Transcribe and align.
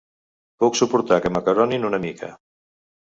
Puc 0.63 0.79
suportar 0.79 1.19
que 1.25 1.33
m'acaronin 1.35 1.89
una 1.91 2.01
mica. 2.07 2.31